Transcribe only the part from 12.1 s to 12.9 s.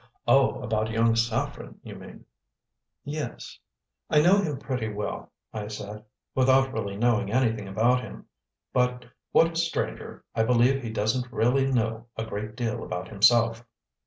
a great deal